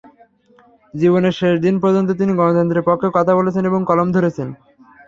[0.93, 4.47] জীবনের শেষ দিন পর্যন্ত তিনি গণতন্ত্রের পক্ষে কথা বলেছেন এবং কলম ধরেছেন।